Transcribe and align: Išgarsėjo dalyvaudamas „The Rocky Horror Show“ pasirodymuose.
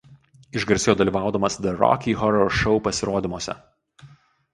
Išgarsėjo 0.59 0.95
dalyvaudamas 1.01 1.57
„The 1.65 1.73
Rocky 1.81 2.15
Horror 2.21 2.49
Show“ 2.61 2.81
pasirodymuose. 2.89 3.57